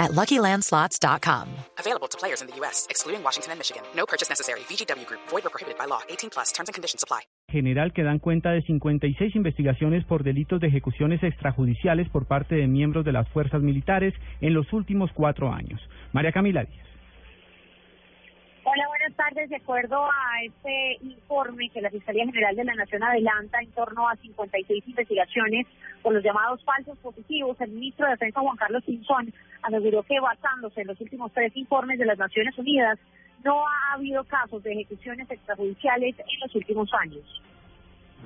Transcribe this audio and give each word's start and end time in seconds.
at 0.00 0.10
LuckyLandSlots.com. 0.12 1.46
Available 1.78 2.08
to 2.08 2.18
players 2.18 2.40
in 2.40 2.48
the 2.48 2.56
U.S., 2.60 2.86
excluding 2.90 3.22
Washington 3.22 3.52
and 3.52 3.58
Michigan. 3.60 3.82
No 3.94 4.06
purchase 4.06 4.28
necessary. 4.28 4.60
VGW 4.68 5.06
Group. 5.06 5.20
Void 5.28 5.46
or 5.46 5.50
prohibited 5.50 5.78
by 5.78 5.86
law. 5.86 6.00
18 6.08 6.30
plus. 6.30 6.50
Terms 6.52 6.68
and 6.68 6.74
conditions 6.74 7.04
apply. 7.04 7.20
General 7.52 7.92
que 7.92 8.04
dan 8.04 8.20
cuenta 8.20 8.50
de 8.52 8.62
56 8.62 9.34
investigaciones 9.34 10.04
por 10.04 10.22
delitos 10.22 10.60
de 10.60 10.68
ejecuciones 10.68 11.22
extrajudiciales 11.22 12.08
por 12.08 12.26
parte 12.26 12.54
de 12.54 12.66
miembros 12.66 13.04
de 13.04 13.12
las 13.12 13.28
fuerzas 13.30 13.60
militares 13.60 14.14
en 14.40 14.54
los 14.54 14.72
últimos 14.72 15.10
cuatro 15.12 15.52
años. 15.52 15.80
María 16.12 16.32
Camila 16.32 16.64
Díaz. 16.64 16.89
Buenas 19.00 19.16
tardes. 19.16 19.48
De 19.48 19.56
acuerdo 19.56 20.04
a 20.04 20.44
este 20.44 20.98
informe 21.00 21.70
que 21.70 21.80
la 21.80 21.88
Fiscalía 21.88 22.26
General 22.26 22.54
de 22.54 22.64
la 22.64 22.74
Nación 22.74 23.02
adelanta 23.02 23.58
en 23.62 23.70
torno 23.70 24.06
a 24.06 24.14
56 24.16 24.88
investigaciones 24.88 25.66
por 26.02 26.12
los 26.12 26.22
llamados 26.22 26.62
falsos 26.64 26.98
positivos, 26.98 27.58
el 27.62 27.70
ministro 27.70 28.04
de 28.04 28.12
Defensa 28.12 28.40
Juan 28.40 28.58
Carlos 28.58 28.84
Pinzón 28.84 29.32
aseguró 29.62 30.02
que 30.02 30.20
basándose 30.20 30.82
en 30.82 30.88
los 30.88 31.00
últimos 31.00 31.32
tres 31.32 31.56
informes 31.56 31.98
de 31.98 32.04
las 32.04 32.18
Naciones 32.18 32.58
Unidas, 32.58 32.98
no 33.42 33.66
ha 33.66 33.94
habido 33.94 34.22
casos 34.24 34.62
de 34.62 34.72
ejecuciones 34.72 35.30
extrajudiciales 35.30 36.18
en 36.18 36.40
los 36.44 36.54
últimos 36.54 36.92
años. 36.92 37.24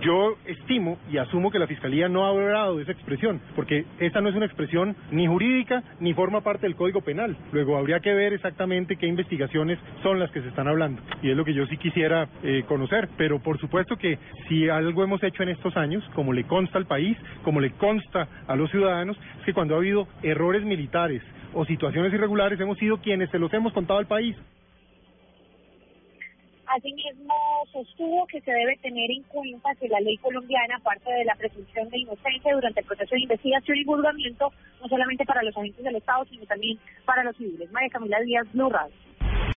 Yo 0.00 0.36
estimo 0.46 0.96
y 1.10 1.18
asumo 1.18 1.50
que 1.50 1.58
la 1.58 1.66
Fiscalía 1.66 2.08
no 2.08 2.24
ha 2.24 2.28
hablado 2.28 2.80
esa 2.80 2.92
expresión, 2.92 3.40
porque 3.56 3.84
esa 3.98 4.20
no 4.20 4.28
es 4.28 4.36
una 4.36 4.46
expresión 4.46 4.94
ni 5.10 5.26
jurídica 5.26 5.82
ni 5.98 6.14
forma 6.14 6.40
parte 6.42 6.66
del 6.66 6.76
Código 6.76 7.00
Penal. 7.00 7.36
Luego 7.52 7.76
habría 7.76 7.98
que 7.98 8.14
ver 8.14 8.32
exactamente 8.32 8.96
qué 8.96 9.06
investigaciones 9.06 9.78
son 10.02 10.20
las 10.20 10.30
que 10.30 10.40
se 10.40 10.48
están 10.48 10.68
hablando, 10.68 11.02
y 11.20 11.30
es 11.30 11.36
lo 11.36 11.44
que 11.44 11.54
yo 11.54 11.66
sí 11.66 11.76
quisiera 11.78 12.28
eh, 12.44 12.62
conocer. 12.68 13.08
Pero 13.16 13.40
por 13.40 13.58
supuesto 13.58 13.96
que 13.96 14.18
si 14.48 14.68
algo 14.68 15.02
hemos 15.02 15.22
hecho 15.24 15.42
en 15.42 15.48
estos 15.48 15.76
años, 15.76 16.08
como 16.14 16.32
le 16.32 16.44
consta 16.44 16.78
al 16.78 16.86
país, 16.86 17.16
como 17.42 17.60
le 17.60 17.72
consta 17.72 18.28
a 18.46 18.54
los 18.54 18.70
ciudadanos, 18.70 19.18
es 19.40 19.46
que 19.46 19.54
cuando 19.54 19.74
ha 19.74 19.78
habido 19.78 20.06
errores 20.22 20.64
militares 20.64 21.22
o 21.54 21.64
situaciones 21.64 22.12
irregulares, 22.12 22.60
hemos 22.60 22.78
sido 22.78 22.98
quienes 22.98 23.30
se 23.30 23.38
los 23.38 23.52
hemos 23.52 23.72
contado 23.72 23.98
al 23.98 24.06
país. 24.06 24.36
Asimismo, 26.68 27.34
sostuvo 27.72 28.26
que 28.26 28.42
se 28.42 28.52
debe 28.52 28.76
tener 28.76 29.10
en 29.10 29.22
cuenta 29.24 29.74
que 29.80 29.88
la 29.88 30.00
ley 30.00 30.18
colombiana 30.18 30.78
parte 30.80 31.10
de 31.10 31.24
la 31.24 31.34
presunción 31.34 31.88
de 31.88 31.98
inocencia 31.98 32.54
durante 32.54 32.80
el 32.80 32.86
proceso 32.86 33.14
de 33.14 33.22
investigación 33.22 33.78
y 33.78 33.84
juzgamiento, 33.84 34.52
no 34.82 34.88
solamente 34.88 35.24
para 35.24 35.42
los 35.42 35.56
agentes 35.56 35.82
del 35.82 35.96
Estado, 35.96 36.26
sino 36.26 36.44
también 36.44 36.78
para 37.06 37.24
los 37.24 37.36
civiles. 37.36 37.72
María 37.72 37.88
Camila 37.88 38.20
Díaz, 38.20 38.46
Blue. 38.52 38.70